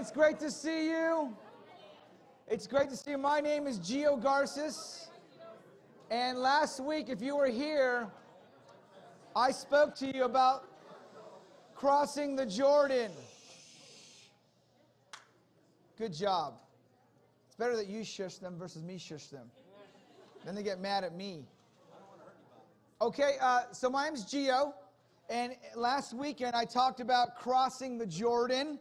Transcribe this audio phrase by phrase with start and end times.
[0.00, 1.36] it's great to see you.
[2.48, 3.18] It's great to see you.
[3.18, 5.10] My name is Gio Garces.
[6.10, 8.08] And last week, if you were here,
[9.36, 10.64] I spoke to you about
[11.74, 13.10] crossing the Jordan.
[15.98, 16.54] Good job.
[17.48, 19.50] It's better that you shush them versus me shush them.
[20.46, 21.44] Then they get mad at me.
[23.02, 24.72] Okay, uh, so my name's Gio.
[25.28, 28.78] And last weekend, I talked about crossing the Jordan.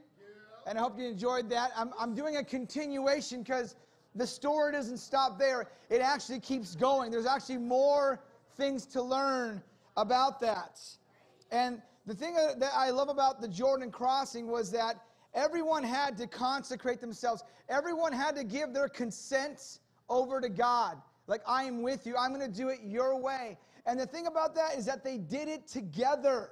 [0.70, 1.71] And I hope you enjoyed that.
[1.75, 3.75] I'm, I'm doing a continuation because
[4.14, 7.10] the story doesn't stop there, it actually keeps going.
[7.10, 8.21] There's actually more
[8.55, 9.63] things to learn
[9.97, 10.79] about that.
[11.50, 16.27] And the thing that I love about the Jordan crossing was that everyone had to
[16.27, 21.01] consecrate themselves, everyone had to give their consent over to God.
[21.25, 23.57] Like, I am with you, I'm going to do it your way.
[23.88, 26.51] And the thing about that is that they did it together.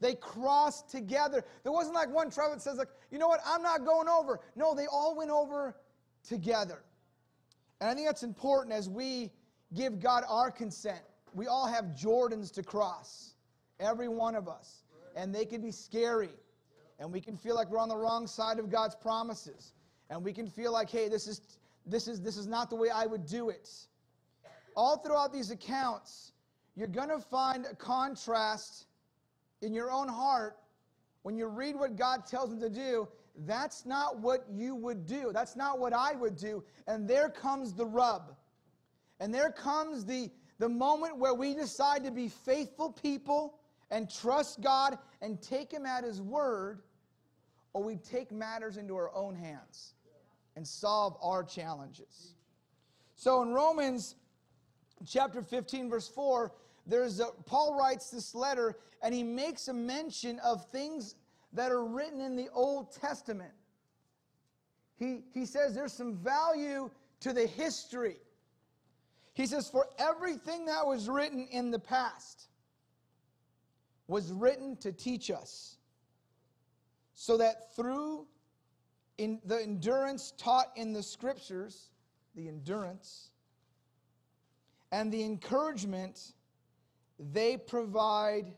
[0.00, 1.44] They crossed together.
[1.62, 4.40] There wasn't like one tribe that says, like, you know what, I'm not going over.
[4.56, 5.76] No, they all went over
[6.26, 6.82] together.
[7.80, 9.30] And I think that's important as we
[9.74, 11.00] give God our consent.
[11.34, 13.34] We all have Jordans to cross,
[13.78, 14.84] every one of us.
[15.16, 16.30] And they can be scary.
[16.98, 19.72] And we can feel like we're on the wrong side of God's promises.
[20.08, 21.40] And we can feel like, hey, this is
[21.86, 23.70] this is this is not the way I would do it.
[24.76, 26.32] All throughout these accounts,
[26.76, 28.86] you're going to find a contrast
[29.62, 30.56] in your own heart
[31.22, 33.08] when you read what God tells them to do.
[33.46, 35.30] That's not what you would do.
[35.32, 36.64] That's not what I would do.
[36.86, 38.34] And there comes the rub.
[39.20, 43.58] And there comes the, the moment where we decide to be faithful people
[43.90, 46.80] and trust God and take Him at His word,
[47.72, 49.94] or we take matters into our own hands
[50.56, 52.34] and solve our challenges.
[53.14, 54.16] So in Romans
[55.06, 56.52] chapter 15, verse 4,
[56.90, 61.14] there's a, Paul writes this letter and he makes a mention of things
[61.52, 63.52] that are written in the Old Testament.
[64.96, 66.90] He, he says there's some value
[67.20, 68.16] to the history.
[69.32, 72.48] He says, For everything that was written in the past
[74.08, 75.76] was written to teach us,
[77.14, 78.26] so that through
[79.18, 81.90] in the endurance taught in the scriptures,
[82.34, 83.30] the endurance,
[84.92, 86.32] and the encouragement
[87.32, 88.54] they provide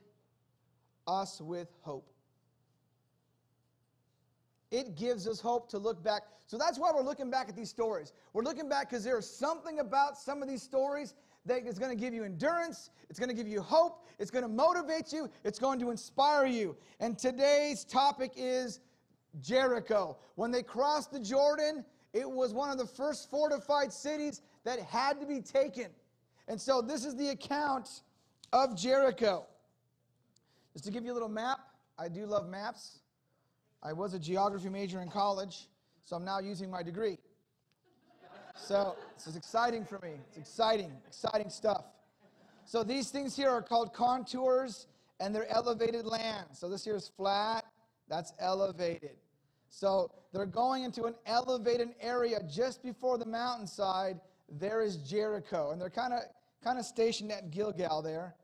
[1.06, 2.08] us with hope.
[4.70, 6.22] It gives us hope to look back.
[6.46, 8.12] So that's why we're looking back at these stories.
[8.32, 11.14] We're looking back because there's something about some of these stories
[11.44, 14.44] that is going to give you endurance, it's going to give you hope, it's going
[14.44, 16.76] to motivate you, it's going to inspire you.
[17.00, 18.80] And today's topic is
[19.40, 20.16] Jericho.
[20.36, 25.20] When they crossed the Jordan, it was one of the first fortified cities that had
[25.20, 25.86] to be taken.
[26.46, 28.02] And so this is the account
[28.52, 29.46] of Jericho.
[30.72, 31.58] Just to give you a little map,
[31.98, 33.00] I do love maps.
[33.82, 35.68] I was a geography major in college,
[36.04, 37.18] so I'm now using my degree.
[38.54, 40.12] So this is exciting for me.
[40.28, 41.84] It's exciting, exciting stuff.
[42.64, 44.86] So these things here are called contours
[45.20, 46.46] and they're elevated land.
[46.52, 47.64] So this here is flat,
[48.08, 49.16] that's elevated.
[49.68, 54.20] So they're going into an elevated area just before the mountainside.
[54.60, 55.70] There is Jericho.
[55.72, 56.20] And they're kind of
[56.62, 58.34] kind of stationed at Gilgal there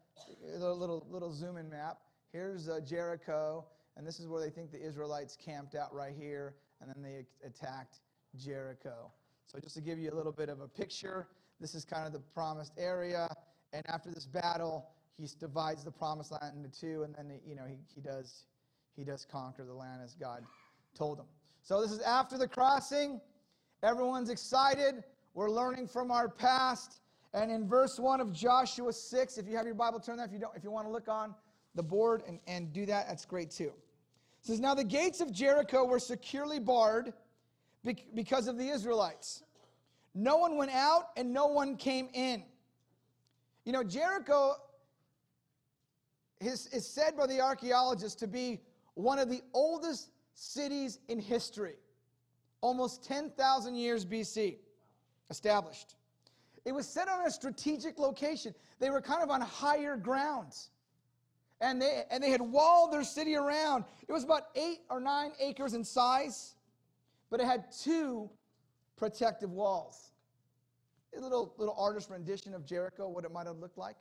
[0.61, 1.99] a little, little zoom in map.
[2.33, 3.65] Here's uh, Jericho,
[3.97, 7.25] and this is where they think the Israelites camped out right here, and then they
[7.47, 8.01] attacked
[8.37, 9.11] Jericho.
[9.47, 11.29] So, just to give you a little bit of a picture,
[11.61, 13.29] this is kind of the promised area.
[13.73, 17.65] And after this battle, he divides the promised land into two, and then you know
[17.67, 18.45] he, he does
[18.97, 20.45] he does conquer the land as God
[20.97, 21.27] told him.
[21.63, 23.21] So this is after the crossing.
[23.83, 25.05] Everyone's excited.
[25.35, 27.01] We're learning from our past.
[27.35, 30.27] And in verse 1 of Joshua 6, if you have your Bible, turn there.
[30.27, 31.35] If you don't, if you want to look on
[31.75, 33.73] the board and, and do that, that's great too.
[34.41, 37.13] It says, Now the gates of Jericho were securely barred
[38.15, 39.43] because of the Israelites.
[40.15, 42.43] No one went out and no one came in.
[43.65, 44.55] You know, Jericho
[46.41, 48.61] is, is said by the archaeologists to be
[48.95, 51.75] one of the oldest cities in history,
[52.61, 54.57] almost 10,000 years BC,
[55.31, 55.98] established.
[56.69, 58.55] It was set on a strategic location.
[58.79, 60.69] They were kind of on higher grounds.
[61.63, 63.85] And they, and they had walled their city around.
[64.07, 66.57] It was about eight or nine acres in size,
[67.31, 68.29] but it had two
[68.99, 70.11] protective walls.
[71.17, 73.97] A little, little artist rendition of Jericho, what it might have looked like.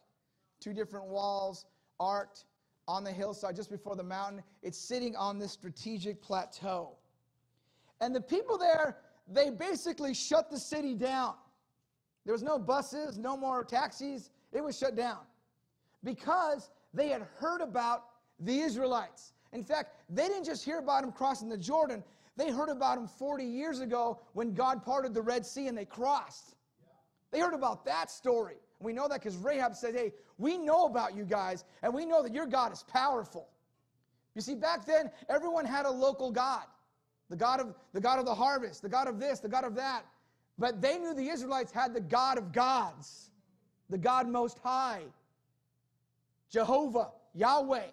[0.60, 1.68] Two different walls,
[2.02, 2.44] art
[2.86, 4.44] on the hillside just before the mountain.
[4.62, 6.98] It's sitting on this strategic plateau.
[8.02, 11.36] And the people there, they basically shut the city down.
[12.28, 14.32] There was no buses, no more taxis.
[14.52, 15.20] It was shut down
[16.04, 18.04] because they had heard about
[18.42, 19.32] the Israelites.
[19.54, 22.04] In fact, they didn't just hear about them crossing the Jordan,
[22.36, 25.86] They heard about him 40 years ago when God parted the Red Sea and they
[25.86, 26.58] crossed.
[27.32, 28.58] They heard about that story.
[28.82, 32.22] We know that because Rahab said, Hey, we know about you guys, and we know
[32.24, 33.48] that your God is powerful.
[34.36, 36.66] You see, back then, everyone had a local God.
[37.30, 39.76] The God of the God of the harvest, the God of this, the God of
[39.76, 40.04] that.
[40.57, 43.30] But they knew the Israelites had the God of gods,
[43.89, 45.04] the God most high.
[46.50, 47.88] Jehovah, Yahweh.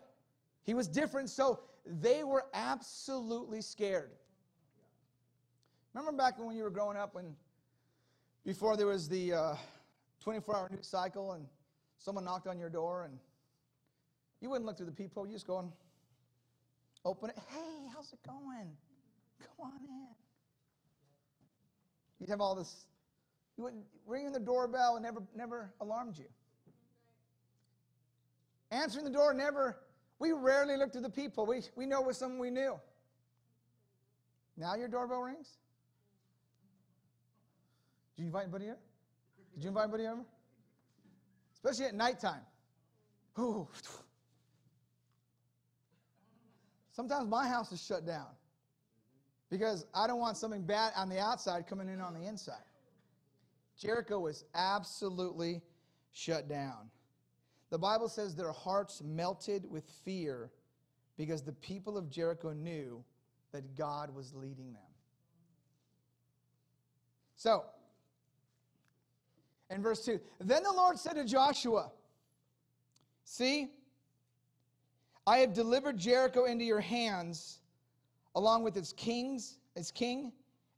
[0.63, 4.13] He was different, so they were absolutely scared.
[5.93, 7.37] Remember back when you were growing up when
[8.45, 9.57] before there was the uh,
[10.21, 11.47] 24 hour news cycle and
[11.99, 13.19] someone knocked on your door and
[14.41, 15.71] you wouldn't look through the peephole, you just go and
[17.05, 17.39] open it.
[17.49, 18.77] Hey, how's it going?
[19.41, 20.24] Come on in.
[22.25, 22.87] You'd have all this,
[23.59, 26.25] you wouldn't ring the doorbell and never, never alarmed you.
[28.71, 29.77] Answering the door never,
[30.19, 31.45] we rarely look to the people.
[31.45, 32.81] We, we know it was someone we knew.
[34.57, 35.59] Now your doorbell rings?
[38.17, 38.79] Did you invite anybody here?
[39.53, 40.23] Did you invite anybody over?
[41.53, 42.41] Especially at nighttime.
[43.39, 43.69] Ooh.
[46.91, 48.29] Sometimes my house is shut down
[49.55, 52.65] because I don't want something bad on the outside coming in on the inside.
[53.79, 55.63] Jericho was absolutely
[56.13, 56.91] shut down.
[57.71, 60.51] The Bible says their hearts melted with fear
[61.17, 63.05] because the people of Jericho knew
[63.53, 64.83] that God was leading them.
[67.37, 67.65] So,
[69.71, 71.93] in verse 2, then the Lord said to Joshua,
[73.25, 73.71] See,
[75.27, 77.61] I have delivered Jericho into your hands,
[78.35, 80.33] along with its kings, its king,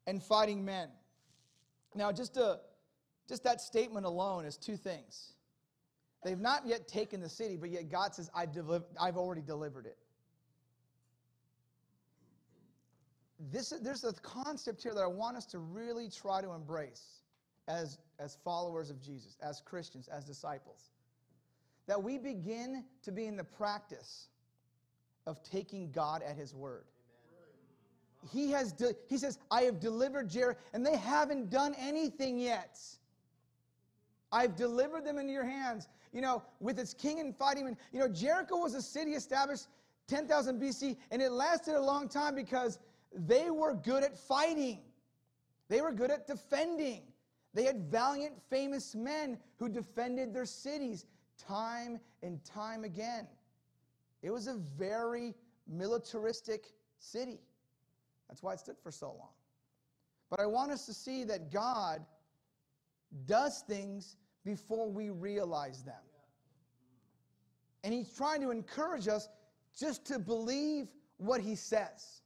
[0.06, 0.88] and fighting men.
[1.94, 2.61] Now, just, a,
[3.29, 5.32] just that statement alone is two things.
[6.23, 9.87] They've not yet taken the city, but yet God says, I've, deliv- I've already delivered
[9.87, 9.99] it.
[13.38, 17.20] This, there's a concept here that I want us to really try to embrace
[17.69, 20.91] as, as followers of Jesus, as Christians, as disciples.
[21.87, 24.29] That we begin to be in the practice
[25.26, 26.87] of taking God at His word.
[28.32, 32.80] He, has de- he says, I have delivered Jericho, and they haven't done anything yet.
[34.32, 37.66] I've delivered them into your hands, you know, with its king and fighting.
[37.66, 39.68] And, you know, Jericho was a city established
[40.08, 42.78] 10,000 BC, and it lasted a long time because
[43.12, 44.80] they were good at fighting.
[45.69, 47.02] They were good at defending.
[47.54, 51.06] They had valiant, famous men who defended their cities
[51.38, 53.26] time and time again.
[54.22, 55.34] It was a very
[55.66, 57.40] militaristic city.
[58.28, 59.32] That's why it stood for so long.
[60.31, 62.05] But I want us to see that God
[63.26, 65.94] does things before we realize them.
[67.84, 69.28] And He's trying to encourage us
[69.78, 70.88] just to believe
[71.19, 72.23] what He says.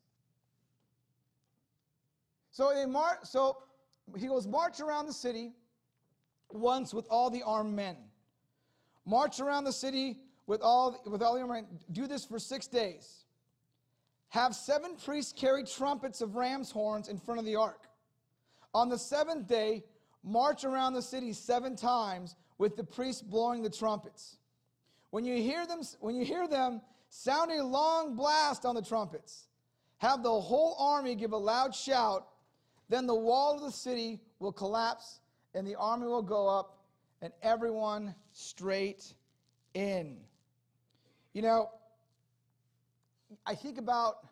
[2.50, 3.58] So, in Mar- so
[4.16, 5.52] he goes, March around the city
[6.50, 7.96] once with all the armed men.
[9.06, 11.66] March around the city with all, with all the armed men.
[11.92, 13.24] Do this for six days.
[14.30, 17.88] Have seven priests carry trumpets of ram's horns in front of the ark.
[18.74, 19.84] On the seventh day,
[20.22, 24.38] march around the city seven times with the priests blowing the trumpets.
[25.10, 29.48] When you hear them, when you hear them, sound a long blast on the trumpets.
[29.98, 32.26] Have the whole army give a loud shout
[32.90, 35.20] then the wall of the city will collapse,
[35.54, 36.82] and the army will go up,
[37.22, 39.14] and everyone straight
[39.74, 40.18] in.
[41.32, 41.70] You know,
[43.46, 44.26] I think about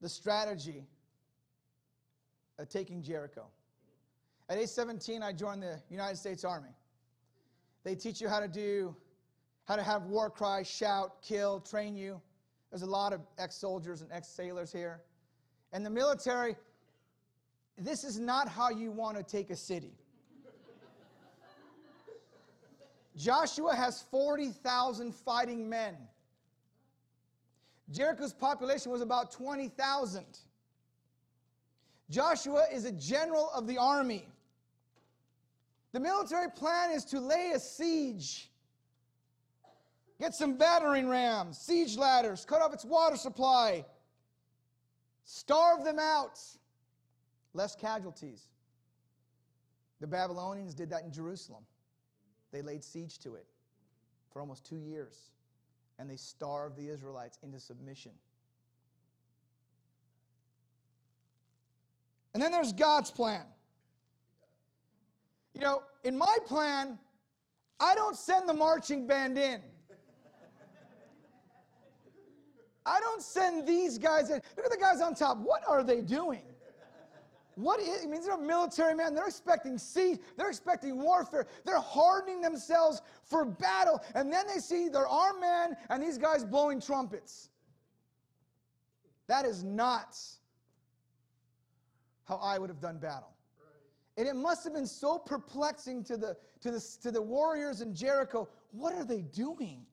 [0.00, 0.84] the strategy
[2.58, 3.46] of taking Jericho.
[4.48, 6.70] At age 17, I joined the United States Army.
[7.82, 8.94] They teach you how to do,
[9.64, 12.20] how to have war cries, shout, kill, train you.
[12.70, 15.00] There's a lot of ex soldiers and ex sailors here.
[15.72, 16.56] And the military,
[17.78, 19.94] this is not how you want to take a city.
[23.16, 25.96] Joshua has 40,000 fighting men.
[27.90, 30.24] Jericho's population was about 20,000.
[32.10, 34.26] Joshua is a general of the army.
[35.92, 38.50] The military plan is to lay a siege,
[40.18, 43.84] get some battering rams, siege ladders, cut off its water supply,
[45.24, 46.40] starve them out
[47.52, 48.48] less casualties.
[50.00, 51.64] The Babylonians did that in Jerusalem.
[52.50, 53.46] They laid siege to it
[54.32, 55.30] for almost two years,
[55.98, 58.12] and they starved the Israelites into submission.
[62.32, 63.44] And then there's God's plan.
[65.54, 66.98] You know, in my plan,
[67.78, 69.60] I don't send the marching band in.
[72.86, 74.42] I don't send these guys in.
[74.56, 75.38] Look at the guys on top.
[75.38, 76.42] What are they doing?
[77.56, 79.14] What is, I mean, they're a military man.
[79.14, 80.18] They're expecting siege.
[80.36, 81.46] They're expecting warfare.
[81.64, 84.02] They're hardening themselves for battle.
[84.14, 87.50] And then they see their armed men and these guys blowing trumpets.
[89.28, 90.18] That is not
[92.24, 93.30] how I would have done battle.
[94.16, 97.94] And it must have been so perplexing to the, to the, to the warriors in
[97.94, 98.48] Jericho.
[98.72, 99.86] What are they doing?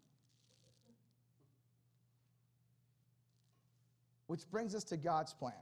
[4.27, 5.53] Which brings us to God's plan.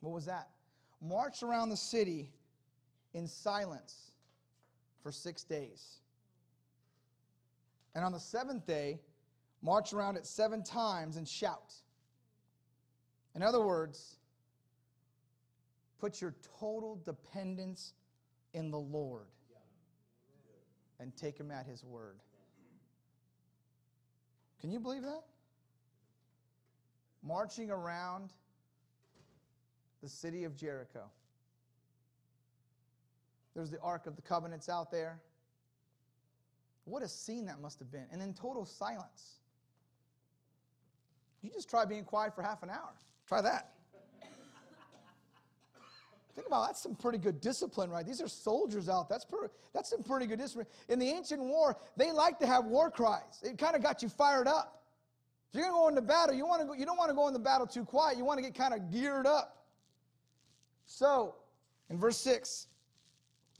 [0.00, 0.48] What was that?
[1.00, 2.32] March around the city
[3.14, 4.12] in silence
[5.02, 6.00] for six days.
[7.94, 9.00] And on the seventh day,
[9.62, 11.74] march around it seven times and shout.
[13.34, 14.16] In other words,
[16.00, 17.94] put your total dependence
[18.54, 19.26] in the Lord
[20.98, 22.16] and take him at his word.
[24.60, 25.24] Can you believe that?
[27.22, 28.32] Marching around
[30.02, 31.04] the city of Jericho.
[33.54, 35.20] There's the Ark of the Covenants out there.
[36.84, 38.06] What a scene that must have been.
[38.10, 39.38] And in total silence.
[41.42, 42.94] You just try being quiet for half an hour.
[43.26, 43.72] Try that.
[46.34, 48.06] Think about that's some pretty good discipline, right?
[48.06, 49.08] These are soldiers out.
[49.08, 50.66] That's pretty, that's some pretty good discipline.
[50.88, 53.42] In the ancient war, they like to have war cries.
[53.42, 54.82] It kind of got you fired up.
[55.52, 57.26] If you're to go into battle, you want to go, you don't want to go
[57.26, 58.16] in the battle too quiet.
[58.16, 59.59] You want to get kind of geared up.
[60.92, 61.36] So,
[61.88, 62.66] in verse 6,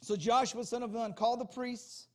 [0.01, 2.09] so Joshua, son of Nun, called the priests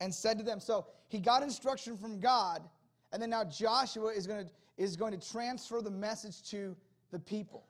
[0.00, 2.68] and said to them, so he got instruction from God,
[3.12, 6.76] and then now Joshua is going to, is going to transfer the message to
[7.10, 7.64] the people.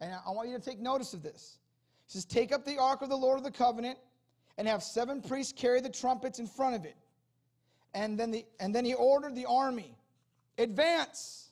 [0.00, 1.58] And I want you to take notice of this.
[2.06, 3.96] He says, Take up the ark of the Lord of the covenant
[4.58, 6.96] and have seven priests carry the trumpets in front of it.
[7.94, 9.96] And then, the, and then he ordered the army,
[10.58, 11.50] advance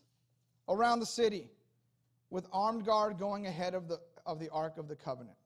[0.68, 1.52] around the city
[2.30, 5.37] with armed guard going ahead of the, of the Ark of the Covenant.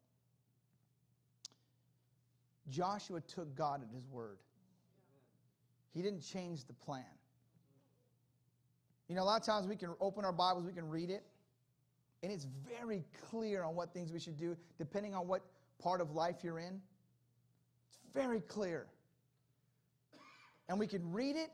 [2.69, 4.39] Joshua took God at his word.
[5.95, 7.05] He didn't change the plan.
[9.09, 11.23] You know, a lot of times we can open our Bibles, we can read it,
[12.23, 12.47] and it's
[12.79, 15.43] very clear on what things we should do, depending on what
[15.81, 16.81] part of life you're in.
[17.89, 18.87] It's very clear.
[20.69, 21.51] And we can read it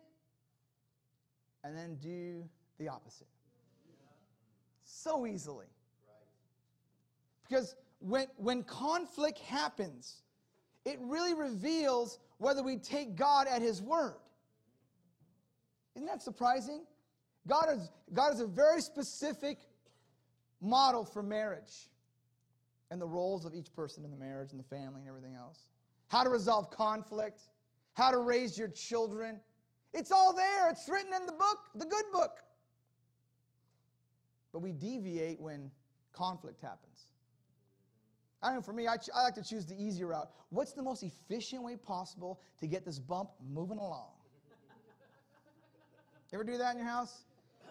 [1.64, 2.44] and then do
[2.78, 3.26] the opposite
[4.84, 5.66] so easily.
[7.48, 10.22] Because when, when conflict happens,
[10.84, 14.16] it really reveals whether we take God at His word.
[15.96, 16.84] Isn't that surprising?
[17.46, 19.58] God is, God is a very specific
[20.60, 21.88] model for marriage
[22.90, 25.66] and the roles of each person in the marriage and the family and everything else.
[26.08, 27.40] How to resolve conflict,
[27.94, 29.40] how to raise your children.
[29.92, 30.70] It's all there.
[30.70, 32.38] It's written in the book, the good book.
[34.52, 35.70] But we deviate when
[36.12, 37.08] conflict happens.
[38.42, 40.30] I don't know, for me, I, ch- I like to choose the easy route.
[40.50, 44.10] What's the most efficient way possible to get this bump moving along?
[46.32, 47.24] Ever do that in your house?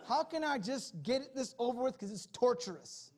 [0.08, 3.12] How can I just get this over with because it's torturous?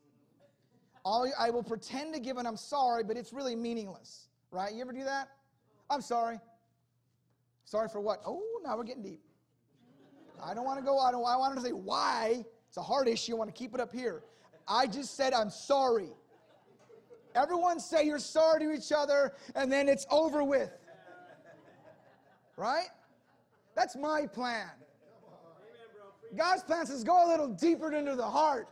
[1.06, 4.74] All, I will pretend to give an I'm sorry, but it's really meaningless, right?
[4.74, 5.30] You ever do that?
[5.90, 6.40] I'm sorry.
[7.66, 8.22] Sorry for what?
[8.26, 9.22] Oh, now we're getting deep.
[10.44, 12.44] I don't want to go, I don't I want to say why.
[12.68, 13.36] It's a hard issue.
[13.36, 14.24] I want to keep it up here.
[14.68, 16.10] I just said, I'm sorry.
[17.36, 20.72] Everyone say you're sorry to each other, and then it's over with.
[22.58, 22.88] Right?
[23.76, 24.70] That's my plan.
[26.36, 28.68] God's plan says go a little deeper into the heart.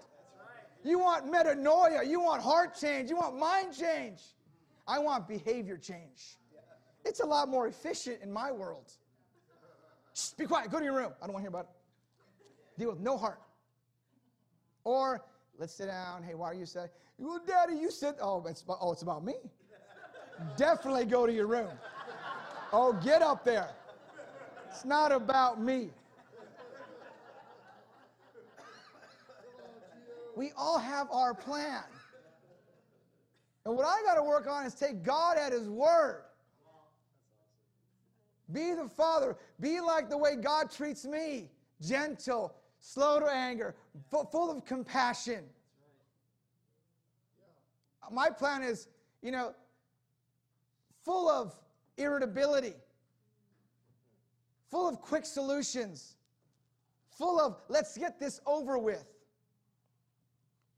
[0.84, 2.08] You want metanoia.
[2.08, 3.10] You want heart change.
[3.10, 4.22] You want mind change.
[4.88, 6.38] I want behavior change.
[7.04, 8.92] It's a lot more efficient in my world.
[10.14, 10.72] Just be quiet.
[10.72, 11.14] Go to your room.
[11.22, 12.80] I don't want to hear about it.
[12.80, 13.40] Deal with no heart.
[14.84, 15.24] Or
[15.58, 16.24] let's sit down.
[16.24, 16.90] Hey, why are you saying?
[17.18, 18.16] Well, Daddy, you said.
[18.22, 19.36] Oh, it's about, oh, it's about me.
[20.56, 21.72] Definitely go to your room.
[22.72, 23.70] Oh, get up there.
[24.70, 25.90] It's not about me.
[30.36, 31.84] We all have our plan.
[33.66, 36.22] And what I got to work on is take God at His word.
[38.52, 39.36] Be the father.
[39.60, 41.50] Be like the way God treats me
[41.82, 43.76] gentle, slow to anger,
[44.10, 45.44] full of compassion.
[48.12, 48.88] My plan is,
[49.22, 49.54] you know,
[51.04, 51.54] full of
[51.98, 52.74] irritability,
[54.70, 56.16] full of quick solutions,
[57.10, 59.06] full of let's get this over with.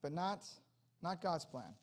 [0.01, 0.45] But not,
[1.01, 1.73] not God's plan.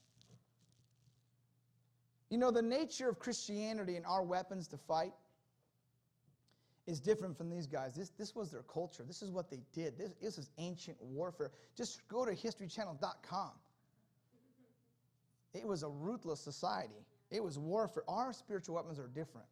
[2.31, 5.13] You know, the nature of Christianity and our weapons to fight
[6.87, 7.95] is different from these guys.
[7.95, 9.05] This, this was their culture.
[9.07, 9.99] This is what they did.
[9.99, 11.51] This, this is ancient warfare.
[11.77, 13.51] Just go to historychannel.com.
[15.57, 17.07] It was a ruthless society.
[17.31, 18.05] It was warfare.
[18.09, 19.47] Our spiritual weapons are different.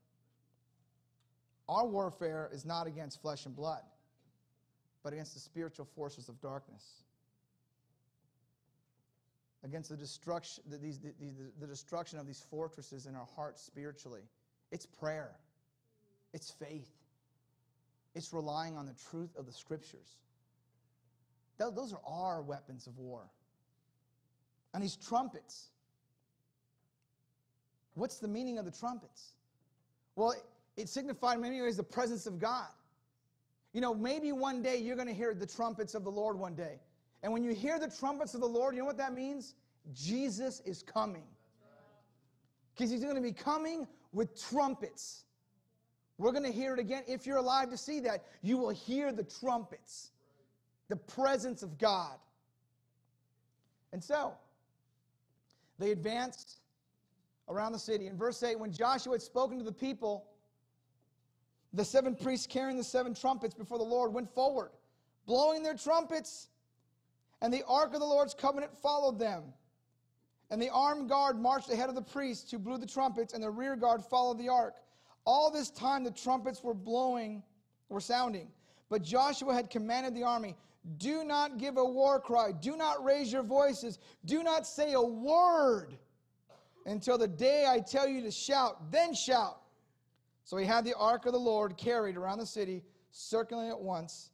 [1.68, 3.82] Our warfare is not against flesh and blood,
[5.02, 7.04] but against the spiritual forces of darkness.
[9.64, 13.62] Against the destruction, the, these, the, the, the destruction of these fortresses in our hearts
[13.62, 14.20] spiritually.
[14.70, 15.30] It's prayer,
[16.34, 16.90] it's faith,
[18.14, 20.16] it's relying on the truth of the scriptures.
[21.56, 23.30] Those are our weapons of war.
[24.74, 25.70] And these trumpets,
[27.94, 29.34] what's the meaning of the trumpets?
[30.16, 30.34] Well,
[30.76, 32.68] it signified in many ways the presence of God.
[33.72, 36.54] You know, maybe one day you're going to hear the trumpets of the Lord one
[36.54, 36.80] day.
[37.22, 39.54] And when you hear the trumpets of the Lord, you know what that means?
[39.92, 41.24] Jesus is coming.
[42.74, 45.24] Because he's going to be coming with trumpets.
[46.18, 47.02] We're going to hear it again.
[47.08, 50.10] If you're alive to see that, you will hear the trumpets,
[50.88, 52.16] the presence of God.
[53.92, 54.34] And so,
[55.78, 56.58] they advanced
[57.48, 58.06] around the city.
[58.06, 60.26] In verse 8, when Joshua had spoken to the people,
[61.72, 64.70] the seven priests carrying the seven trumpets before the Lord went forward,
[65.26, 66.48] blowing their trumpets,
[67.42, 69.42] and the ark of the Lord's covenant followed them.
[70.50, 73.50] And the armed guard marched ahead of the priests who blew the trumpets, and the
[73.50, 74.76] rear guard followed the ark.
[75.24, 77.42] All this time the trumpets were blowing,
[77.88, 78.48] were sounding.
[78.88, 80.54] But Joshua had commanded the army,
[80.98, 85.02] Do not give a war cry, do not raise your voices, do not say a
[85.02, 85.98] word
[86.86, 89.60] until the day I tell you to shout, then shout.
[90.44, 94.30] So he had the ark of the Lord carried around the city, circling it once.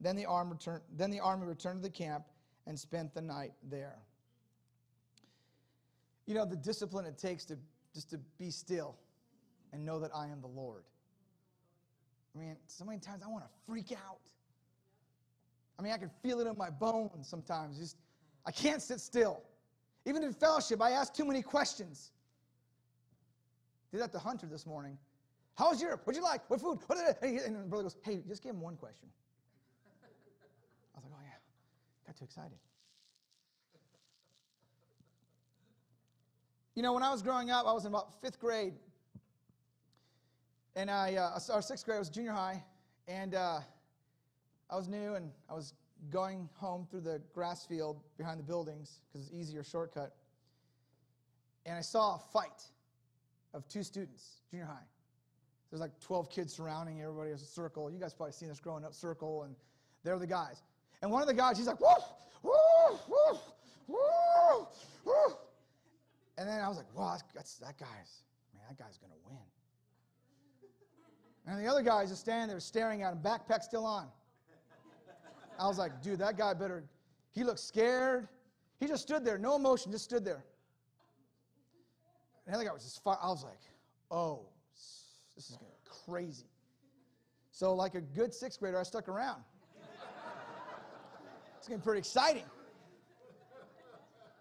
[0.00, 2.24] Then the, army returned, then the army returned to the camp
[2.66, 3.96] and spent the night there.
[6.26, 7.58] You know, the discipline it takes to
[7.94, 8.96] just to be still
[9.72, 10.82] and know that I am the Lord.
[12.34, 14.18] I mean, so many times I want to freak out.
[15.78, 17.78] I mean, I can feel it in my bones sometimes.
[17.78, 17.96] Just
[18.46, 19.42] I can't sit still.
[20.06, 22.12] Even in fellowship, I ask too many questions.
[23.90, 24.98] Did that to Hunter this morning.
[25.56, 26.02] How was Europe?
[26.04, 26.48] What'd you like?
[26.50, 26.78] What food?
[26.86, 29.08] What did And the brother goes, Hey, just give him one question.
[29.86, 32.06] I was like, Oh, yeah.
[32.06, 32.58] Got too excited.
[36.74, 38.74] You know, when I was growing up, I was in about fifth grade.
[40.74, 42.64] And I, uh, our sixth grade was junior high.
[43.06, 43.60] And uh,
[44.68, 45.72] I was new and I was
[46.10, 50.14] going home through the grass field behind the buildings because it's easier shortcut.
[51.66, 52.62] And I saw a fight
[53.54, 54.86] of two students, junior high.
[55.70, 57.90] There's like 12 kids surrounding everybody as a circle.
[57.90, 59.56] You guys probably seen this growing up circle, and
[60.04, 60.62] they're the guys.
[61.02, 62.04] And one of the guys, he's like, woof,
[62.42, 63.40] woof, woof,
[63.88, 64.68] woof,
[65.04, 65.36] woof.
[66.38, 68.22] And then I was like, wow, that's, that guy's,
[68.54, 69.38] man, that guy's going to win.
[71.46, 74.08] And the other guy's just standing there staring at him, backpack still on.
[75.58, 76.84] I was like, dude, that guy better,
[77.32, 78.28] he looked scared.
[78.80, 80.44] He just stood there, no emotion, just stood there.
[82.46, 83.60] And the other guy was just, I was like,
[84.10, 84.40] oh,
[85.34, 85.70] this is going
[86.06, 86.46] crazy.
[87.50, 89.42] So, like a good sixth grader, I stuck around.
[91.58, 92.44] it's getting pretty exciting.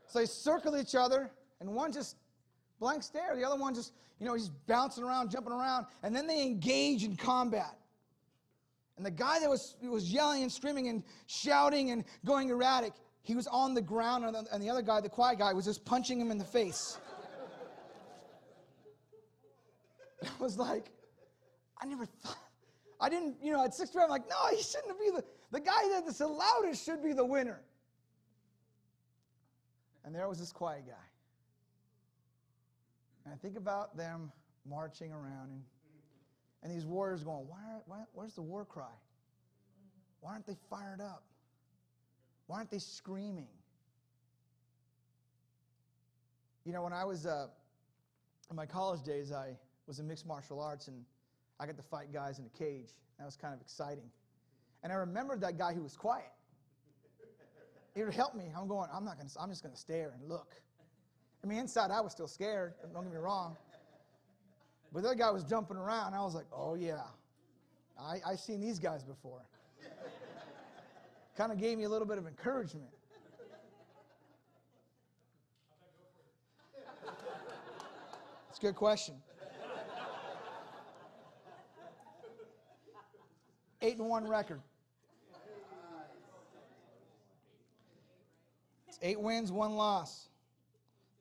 [0.07, 2.17] So they circle each other, and one just
[2.79, 3.35] blank stare.
[3.35, 7.03] The other one just, you know, he's bouncing around, jumping around, and then they engage
[7.03, 7.77] in combat.
[8.97, 13.35] And the guy that was, was yelling and screaming and shouting and going erratic, he
[13.35, 15.83] was on the ground, and the, and the other guy, the quiet guy, was just
[15.85, 16.99] punching him in the face.
[20.23, 20.91] I was like,
[21.81, 22.37] I never thought,
[22.99, 25.59] I didn't, you know, at sixth grade, I'm like, no, he shouldn't be the, the
[25.59, 27.61] guy that's the loudest should be the winner.
[30.05, 30.93] And there was this quiet guy.
[33.25, 34.31] And I think about them
[34.65, 35.63] marching around and,
[36.63, 38.95] and these warriors going, why, why, where's the war cry?
[40.21, 41.23] Why aren't they fired up?
[42.47, 43.49] Why aren't they screaming?
[46.65, 47.47] You know, when I was uh,
[48.49, 51.03] in my college days, I was in mixed martial arts, and
[51.59, 52.91] I got to fight guys in a cage.
[53.19, 54.09] That was kind of exciting.
[54.81, 56.31] And I remembered that guy who was quiet.
[57.95, 58.45] It would help me.
[58.57, 60.55] I'm going, I'm not going to, I'm just going to stare and look.
[61.43, 63.57] I mean, inside I was still scared, don't get me wrong.
[64.93, 66.13] But that guy was jumping around.
[66.13, 67.01] I was like, oh, yeah.
[67.99, 69.41] I, I've seen these guys before.
[71.37, 72.89] kind of gave me a little bit of encouragement.
[78.49, 79.15] It's a good question.
[83.81, 84.61] Eight and one record.
[88.87, 90.29] It's eight wins, one loss.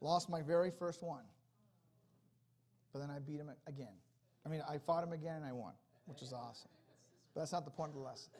[0.02, 1.22] Lost my very first one.
[2.92, 3.94] But then I beat him again.
[4.44, 5.72] I mean, I fought him again and I won,
[6.06, 6.70] which is awesome.
[7.34, 8.30] But that's not the point of the lesson.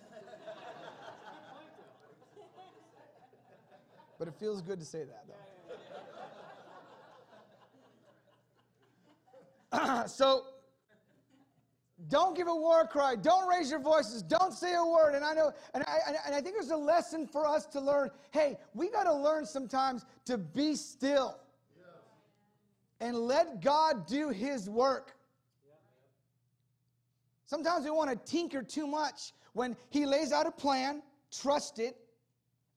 [4.18, 5.34] but it feels good to say that, though.
[10.06, 10.44] so,
[12.08, 13.16] don't give a war cry.
[13.16, 14.22] Don't raise your voices.
[14.22, 15.14] Don't say a word.
[15.14, 18.10] And I know, and I, and I think there's a lesson for us to learn.
[18.32, 21.38] Hey, we got to learn sometimes to be still
[23.02, 25.16] and let God do His work.
[27.44, 31.02] Sometimes we want to tinker too much when He lays out a plan,
[31.36, 31.96] trust it,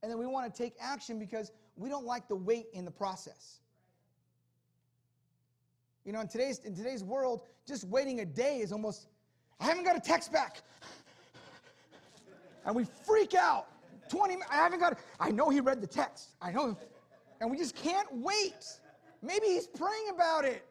[0.01, 2.91] and then we want to take action because we don't like the wait in the
[2.91, 3.59] process.
[6.05, 9.07] You know, in today's in today's world, just waiting a day is almost
[9.59, 10.61] I haven't got a text back.
[12.65, 13.67] And we freak out.
[14.09, 16.31] 20 I haven't got I know he read the text.
[16.41, 16.75] I know
[17.41, 18.79] and we just can't wait.
[19.25, 20.63] Maybe he's praying about it.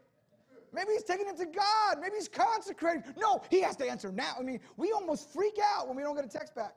[0.72, 2.00] Maybe he's taking it to God.
[2.00, 3.04] Maybe he's consecrating.
[3.16, 4.34] No, he has to answer now.
[4.38, 6.74] I mean, we almost freak out when we don't get a text back.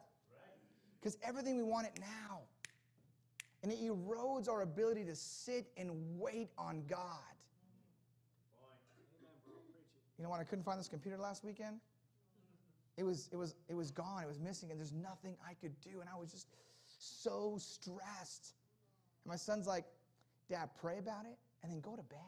[1.00, 2.42] Because everything we want it now.
[3.64, 7.00] And it erodes our ability to sit and wait on God.
[10.18, 10.40] You know what?
[10.40, 11.78] I couldn't find this computer last weekend?
[12.98, 14.24] It was, it was, it was gone.
[14.24, 16.02] It was missing, and there's nothing I could do.
[16.02, 16.48] And I was just
[16.88, 18.54] so stressed.
[19.24, 19.86] And my son's like,
[20.50, 22.20] Dad, pray about it and then go to bed.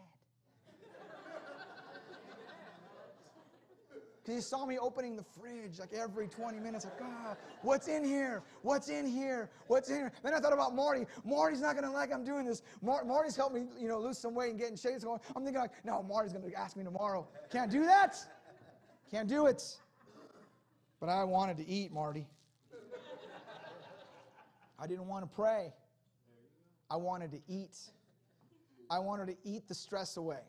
[4.22, 8.04] Because he saw me opening the fridge like every 20 minutes, like, ah, what's in
[8.04, 8.44] here?
[8.62, 9.50] What's in here?
[9.68, 10.12] What's in here?
[10.24, 11.06] Then I thought about Marty.
[11.24, 12.62] Marty's not going to like I'm doing this.
[12.82, 15.00] Mar- Marty's helped me, you know, lose some weight and get in shape.
[15.00, 17.28] So I'm thinking like, no, Marty's going to ask me tomorrow.
[17.50, 18.18] Can't do that.
[19.10, 19.64] Can't do it.
[21.00, 22.28] But I wanted to eat, Marty.
[24.78, 25.74] I didn't want to pray.
[26.92, 27.78] I wanted to eat.
[28.90, 30.42] I wanted to eat the stress away.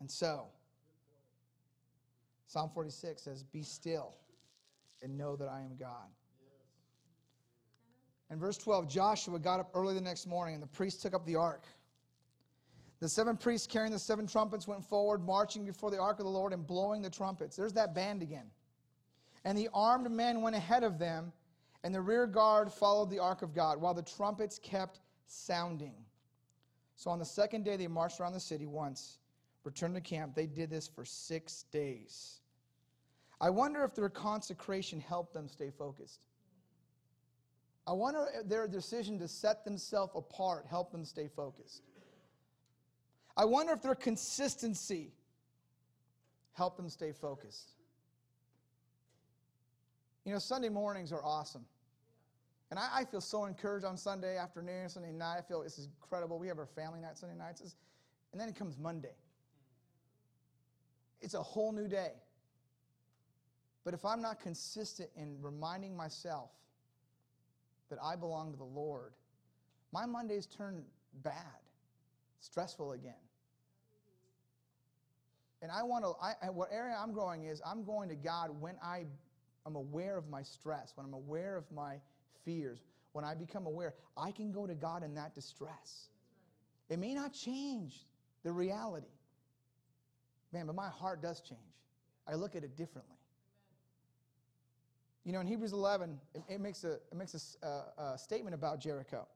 [0.00, 0.46] And so,
[2.46, 4.14] Psalm 46 says, Be still
[5.02, 6.08] and know that I am God.
[8.30, 11.24] In verse 12, Joshua got up early the next morning, and the priests took up
[11.24, 11.64] the ark.
[13.00, 16.30] The seven priests carrying the seven trumpets went forward, marching before the ark of the
[16.30, 17.56] Lord and blowing the trumpets.
[17.56, 18.50] There's that band again.
[19.44, 21.32] And the armed men went ahead of them,
[21.84, 25.94] and the rear guard followed the ark of God, while the trumpets kept sounding.
[26.96, 29.18] So on the second day, they marched around the city once,
[29.64, 30.34] returned to camp.
[30.34, 32.40] They did this for six days.
[33.40, 36.20] I wonder if their consecration helped them stay focused.
[37.86, 41.82] I wonder if their decision to set themselves apart helped them stay focused.
[43.36, 45.12] I wonder if their consistency
[46.52, 47.70] helped them stay focused.
[50.24, 51.64] You know, Sunday mornings are awesome.
[52.70, 55.38] And I, I, feel so encouraged on Sunday afternoon, Sunday night.
[55.38, 56.38] I feel this is incredible.
[56.38, 57.62] We have our family night Sunday nights.
[58.32, 59.14] And then it comes Monday.
[61.20, 62.12] It's a whole new day.
[63.84, 66.50] But if I'm not consistent in reminding myself
[67.88, 69.12] that I belong to the Lord,
[69.92, 70.84] my Mondays turn
[71.22, 71.34] bad,
[72.40, 73.14] stressful again.
[75.62, 78.76] And I want to, I, what area I'm growing is I'm going to God when
[78.82, 79.06] I
[79.66, 81.96] am aware of my stress, when I'm aware of my
[82.44, 82.80] fears,
[83.12, 86.08] when I become aware, I can go to God in that distress.
[86.88, 88.06] It may not change
[88.42, 89.06] the reality.
[90.52, 91.60] Man, but my heart does change.
[92.26, 93.16] I look at it differently.
[95.24, 98.18] You know, in Hebrews 11, it, it makes a, it makes a, a, uh, a
[98.18, 99.26] statement about Jericho.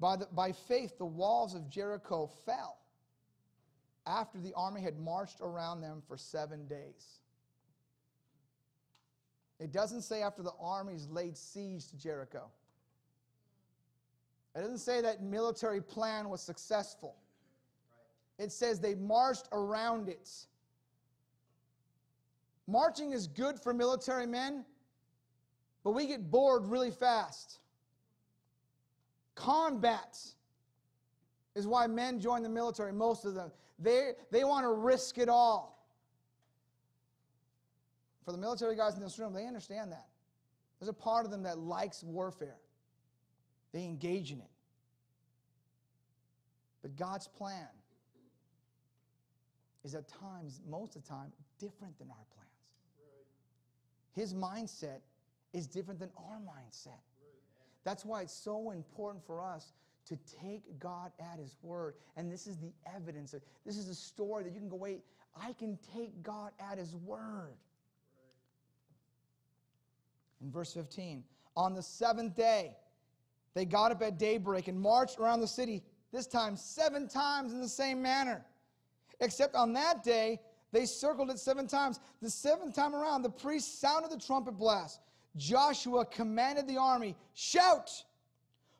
[0.00, 2.78] By, the, by faith, the walls of Jericho fell
[4.06, 7.20] after the army had marched around them for seven days.
[9.60, 12.44] It doesn't say after the armies laid siege to Jericho.
[14.54, 17.16] It doesn't say that military plan was successful.
[18.38, 20.30] It says they marched around it.
[22.66, 24.64] Marching is good for military men,
[25.82, 27.58] but we get bored really fast.
[29.34, 30.18] Combat
[31.54, 33.50] is why men join the military, most of them.
[33.78, 35.77] They, they want to risk it all.
[38.28, 40.04] For the military guys in this room, they understand that.
[40.78, 42.58] There's a part of them that likes warfare,
[43.72, 44.50] they engage in it.
[46.82, 47.68] But God's plan
[49.82, 52.50] is at times, most of the time, different than our plans.
[54.12, 55.00] His mindset
[55.54, 57.00] is different than our mindset.
[57.82, 59.72] That's why it's so important for us
[60.04, 61.94] to take God at His word.
[62.18, 63.34] And this is the evidence.
[63.64, 65.00] This is a story that you can go, wait,
[65.34, 67.56] I can take God at His word.
[70.42, 71.24] In verse 15,
[71.56, 72.76] on the seventh day,
[73.54, 77.60] they got up at daybreak and marched around the city, this time seven times in
[77.60, 78.44] the same manner.
[79.20, 81.98] Except on that day, They circled it seven times.
[82.20, 85.00] The seventh time around, the priest sounded the trumpet blast.
[85.36, 87.90] Joshua commanded the army, Shout,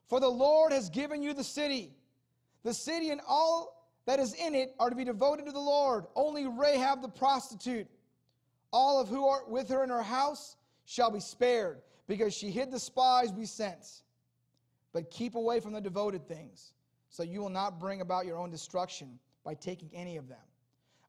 [0.09, 1.93] for the Lord has given you the city.
[2.63, 6.07] The city and all that is in it are to be devoted to the Lord.
[6.15, 7.87] Only Rahab the prostitute,
[8.73, 10.57] all of who are with her in her house,
[10.89, 14.01] shall be spared, because she hid the spies we sent.
[14.95, 16.73] But keep away from the devoted things,
[17.11, 20.39] so you will not bring about your own destruction by taking any of them.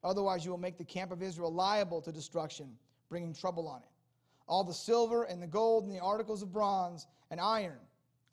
[0.04, 3.89] Otherwise, you will make the camp of Israel liable to destruction, bringing trouble on it.
[4.50, 7.80] All the silver and the gold and the articles of bronze and iron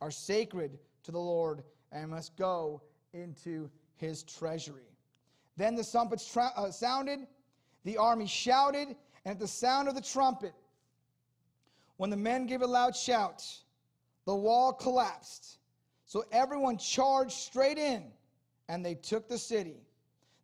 [0.01, 2.83] are sacred to the Lord and must go
[3.13, 4.91] into his treasury.
[5.57, 7.21] Then the trumpets tra- uh, sounded,
[7.85, 8.89] the army shouted,
[9.25, 10.53] and at the sound of the trumpet,
[11.97, 13.45] when the men gave a loud shout,
[14.25, 15.59] the wall collapsed.
[16.05, 18.05] So everyone charged straight in,
[18.69, 19.81] and they took the city.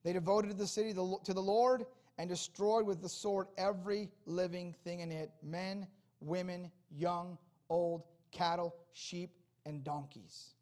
[0.04, 1.84] They devoted the city to the Lord
[2.18, 5.86] and destroyed with the sword every living thing in it men,
[6.20, 7.38] women, young,
[7.68, 9.30] old, cattle, sheep,
[9.66, 10.54] and donkeys.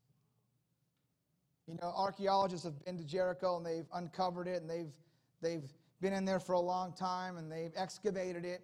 [1.66, 4.92] You know, archaeologists have been to Jericho and they've uncovered it and they've,
[5.40, 8.62] they've been in there for a long time and they've excavated it.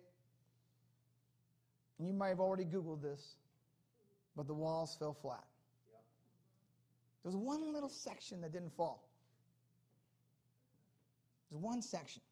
[1.99, 3.37] And you might have already Googled this,
[4.37, 5.45] but the walls fell flat.
[7.23, 9.09] There's one little section that didn't fall.
[11.51, 12.23] There's one section,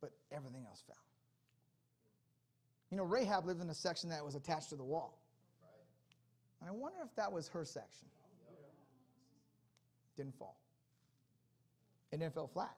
[0.00, 0.96] but everything else fell.
[2.90, 5.18] You know, Rahab lived in a section that was attached to the wall.
[6.60, 8.06] And I wonder if that was her section.
[10.16, 10.56] Didn't fall.
[12.12, 12.76] It didn't fall flat.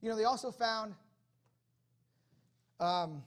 [0.00, 0.94] You know, they also found
[2.78, 3.22] um,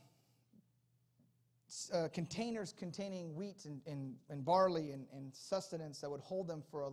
[1.94, 6.64] uh, containers containing wheat and, and, and barley and, and sustenance that would hold them
[6.70, 6.90] for a,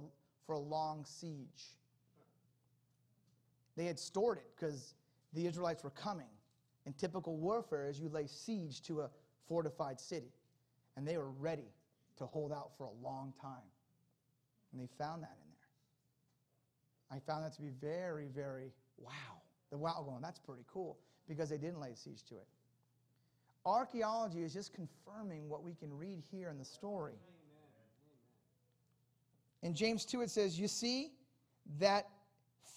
[0.47, 1.77] for a long siege.
[3.77, 4.95] They had stored it because
[5.33, 6.29] the Israelites were coming.
[6.87, 9.11] In typical warfare, as you lay siege to a
[9.49, 10.33] fortified city,
[10.97, 11.73] and they were ready
[12.19, 13.71] to hold out for a long time.
[14.73, 15.51] And they found that in
[17.11, 17.17] there.
[17.17, 19.41] I found that to be very, very wow.
[19.71, 22.47] The wow going, that's pretty cool because they didn't lay siege to it.
[23.67, 27.15] Archaeology is just confirming what we can read here in the story.
[29.63, 31.13] In James 2, it says, You see
[31.79, 32.07] that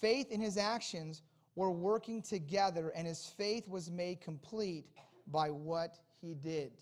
[0.00, 1.22] faith and his actions
[1.54, 4.86] were working together, and his faith was made complete
[5.26, 6.72] by what he did.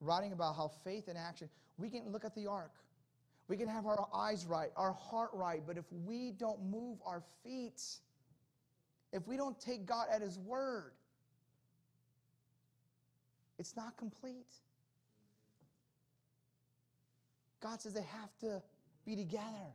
[0.00, 2.72] Writing about how faith and action, we can look at the ark.
[3.48, 7.22] We can have our eyes right, our heart right, but if we don't move our
[7.42, 7.80] feet,
[9.12, 10.92] if we don't take God at his word,
[13.58, 14.52] it's not complete.
[17.60, 18.62] God says they have to
[19.04, 19.74] be together.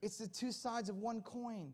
[0.00, 1.72] It's the two sides of one coin.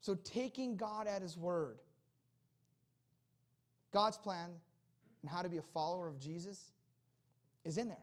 [0.00, 1.78] So, taking God at His word,
[3.92, 4.50] God's plan
[5.22, 6.70] and how to be a follower of Jesus
[7.64, 7.96] is in there.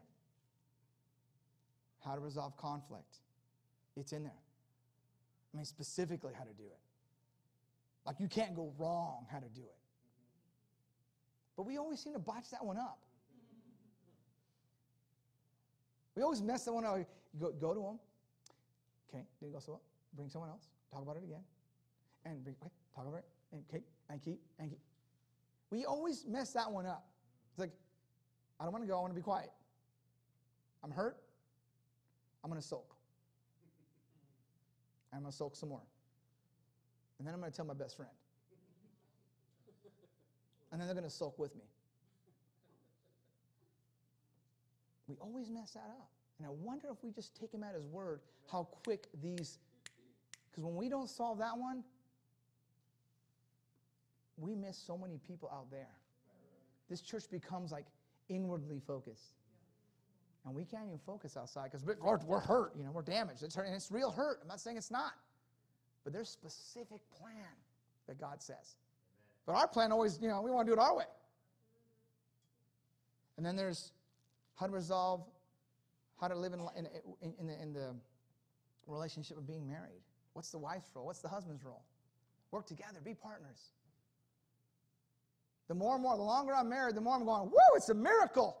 [2.04, 3.16] How to resolve conflict,
[3.96, 4.32] it's in there.
[5.52, 6.78] I mean, specifically how to do it.
[8.06, 9.76] Like you can't go wrong how to do it.
[11.56, 12.98] But we always seem to botch that one up.
[16.14, 16.98] We always mess that one up.
[16.98, 17.06] You
[17.40, 17.98] go, go to them.
[19.08, 19.82] Okay, didn't go so well.
[20.14, 20.68] Bring someone else.
[20.92, 21.42] Talk about it again.
[22.24, 23.24] And bring, okay, talk about it.
[23.52, 24.80] And okay, and keep, and keep.
[25.70, 27.06] We always mess that one up.
[27.52, 27.72] It's like,
[28.60, 28.96] I don't want to go.
[28.96, 29.50] I want to be quiet.
[30.82, 31.16] I'm hurt.
[32.42, 32.94] I'm going to sulk.
[35.12, 35.82] I'm going to sulk some more.
[37.18, 38.10] And then I'm going to tell my best friend.
[40.72, 41.64] And then they're going to sulk with me.
[45.06, 46.08] We always mess that up.
[46.38, 49.58] And I wonder if we just take him at his word, how quick these,
[50.50, 51.84] because when we don't solve that one,
[54.36, 55.94] we miss so many people out there.
[56.90, 57.86] This church becomes like
[58.28, 59.34] inwardly focused.
[60.44, 63.42] And we can't even focus outside because we're, we're hurt, you know, we're damaged.
[63.42, 64.40] It's, and it's real hurt.
[64.42, 65.12] I'm not saying it's not.
[66.04, 67.34] But there's a specific plan
[68.06, 68.76] that God says.
[69.46, 71.04] But our plan always, you know, we want to do it our way.
[73.36, 73.92] And then there's
[74.54, 75.24] how to resolve,
[76.20, 77.94] how to live in, in, in, the, in the
[78.86, 80.00] relationship of being married.
[80.34, 81.06] What's the wife's role?
[81.06, 81.82] What's the husband's role?
[82.50, 83.72] Work together, be partners.
[85.68, 87.94] The more and more, the longer I'm married, the more I'm going, whoa, it's a
[87.94, 88.58] miracle.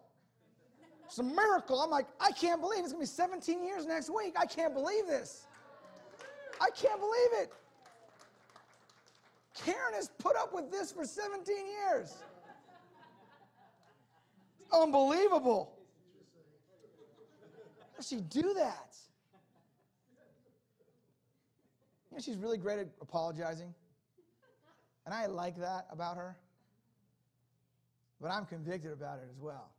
[1.04, 1.80] It's a miracle.
[1.80, 4.34] I'm like, I can't believe it's going to be 17 years next week.
[4.38, 5.46] I can't believe this.
[6.64, 7.52] I can't believe it.
[9.54, 12.14] Karen has put up with this for 17 years.
[14.72, 15.76] unbelievable.
[17.92, 18.96] How does she do that?
[22.10, 23.74] You know, she's really great at apologizing.
[25.04, 26.34] And I like that about her.
[28.22, 29.70] But I'm convicted about it as well.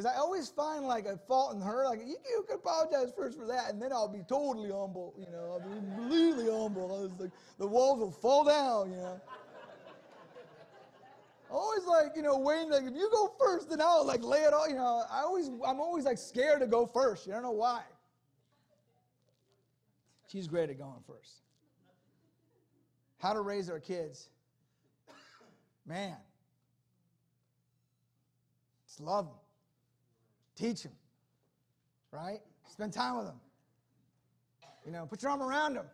[0.00, 1.84] Because I always find like a fault in her.
[1.84, 5.12] Like, you, you can apologize first for that, and then I'll be totally humble.
[5.18, 6.96] You know, I'll be completely humble.
[6.96, 9.20] I was like, the walls will fall down, you know.
[11.50, 14.54] always like, you know, waiting, like, if you go first, then I'll like lay it
[14.54, 15.04] all, you know.
[15.10, 17.26] I always, I'm always like scared to go first.
[17.26, 17.82] You don't know why.
[20.28, 21.42] She's great at going first.
[23.18, 24.30] How to raise our kids.
[25.84, 26.16] Man.
[28.86, 29.39] Just love them.
[30.60, 30.92] Teach them.
[32.12, 32.40] Right?
[32.68, 33.40] Spend time with them.
[34.84, 35.86] You know, put your arm around them.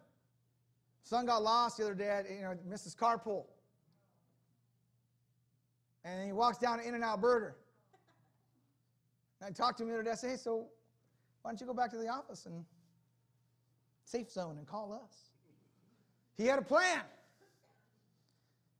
[1.04, 3.44] Son got lost the other day, you know, missed his carpool.
[6.04, 7.56] And he walks down to In-N-Out Burger.
[9.40, 10.10] And I talked to him the other day.
[10.10, 10.66] I said, hey, so
[11.42, 12.64] why don't you go back to the office and
[14.04, 15.30] safe zone and call us?
[16.36, 17.02] He had a plan.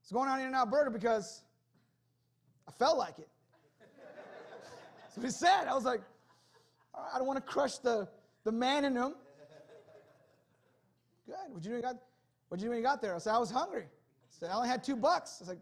[0.02, 1.42] He's going on In-N-Out Burger because
[2.66, 3.28] I felt like it.
[5.16, 5.66] That's what he said.
[5.66, 6.02] I was like,
[6.94, 8.06] I don't want to crush the,
[8.44, 9.14] the man in him.
[11.26, 11.34] Good.
[11.48, 11.96] What'd you do when you got,
[12.48, 13.14] what'd you do when you got there?
[13.14, 13.84] I said, I was hungry.
[13.84, 15.38] I said, I only had two bucks.
[15.40, 15.58] I was like,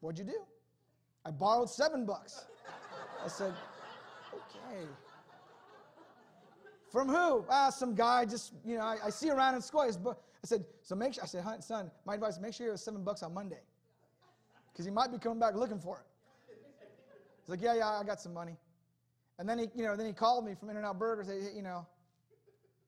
[0.00, 0.42] what'd you do?
[1.24, 2.44] I borrowed seven bucks.
[3.24, 3.54] I said,
[4.34, 4.84] okay.
[6.92, 7.44] From who?
[7.48, 9.80] Ah, some guy just, you know, I, I see around in school.
[9.80, 9.90] I
[10.46, 13.22] said, so make sure, I said, son, my advice, make sure you have seven bucks
[13.22, 13.60] on Monday.
[14.72, 16.56] Because he might be coming back looking for it.
[17.42, 18.56] He's like, yeah, yeah, I got some money.
[19.40, 21.86] And then he, you know, then he called me from In-N-Out Burger, say, you know,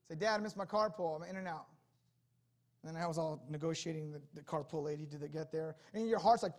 [0.06, 1.16] say, Dad, I missed my carpool.
[1.16, 1.64] I'm In-N-Out.
[2.84, 5.76] And then I was all negotiating the, the carpool lady to get there.
[5.94, 6.52] And your heart's like,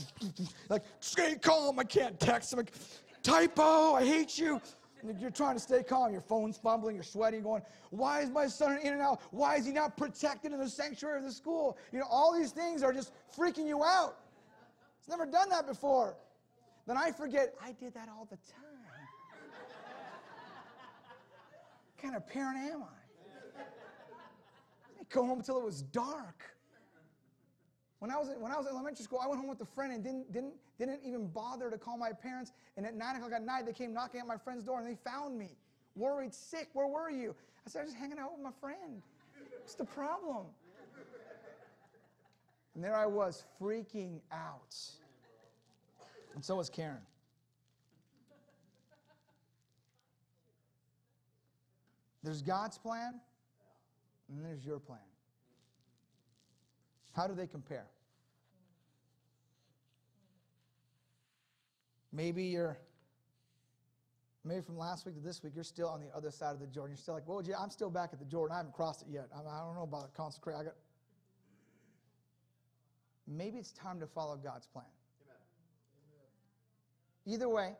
[0.70, 2.54] like, stay calm, I can't text.
[2.54, 2.72] I'm like,
[3.22, 4.62] typo, I hate you.
[5.02, 6.10] And you're trying to stay calm.
[6.10, 7.60] Your phone's fumbling, you're sweating, going,
[7.90, 9.20] why is my son in and out?
[9.30, 11.76] Why is he not protected in the sanctuary of the school?
[11.92, 14.16] You know, all these things are just freaking you out.
[15.00, 16.16] He's never done that before.
[16.86, 18.64] Then I forget, I did that all the time.
[21.78, 23.60] what kind of parent am I?
[25.00, 26.44] I go home until it was dark.
[27.98, 29.92] When I was when I was in elementary school, I went home with a friend
[29.92, 32.52] and didn't didn't didn't even bother to call my parents.
[32.76, 34.96] And at nine o'clock at night, they came knocking at my friend's door and they
[35.04, 35.56] found me,
[35.96, 36.68] worried, sick.
[36.72, 37.34] Where were you?
[37.66, 39.02] I said, I was just hanging out with my friend.
[39.60, 40.46] What's the problem?
[42.74, 44.76] And there I was, freaking out.
[46.34, 47.02] And so was Karen.
[52.22, 53.20] There's God's plan,
[54.28, 54.98] and there's your plan.
[57.14, 57.86] How do they compare?
[62.12, 62.78] Maybe you're,
[64.44, 66.66] maybe from last week to this week, you're still on the other side of the
[66.66, 66.92] Jordan.
[66.92, 68.54] You're still like, well, I'm still back at the Jordan.
[68.54, 69.28] I haven't crossed it yet.
[69.32, 70.56] I don't know about the consecrate.
[70.56, 70.74] I got.
[73.26, 74.86] Maybe it's time to follow God's plan.
[77.26, 77.34] Amen.
[77.34, 77.74] Either way,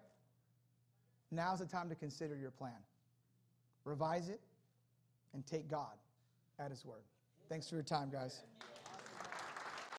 [1.31, 2.77] now's the time to consider your plan.
[3.85, 4.41] Revise it
[5.35, 5.97] and take God
[6.59, 7.03] at His word.
[7.49, 8.43] Thanks for your time, guys.